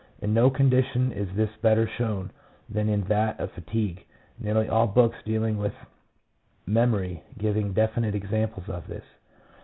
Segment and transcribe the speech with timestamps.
[0.19, 2.31] In no condition is this better shown
[2.67, 4.03] than in that of fatigue,
[4.39, 5.75] nearly all books dealing with
[6.65, 9.05] memory giving definite examples of this.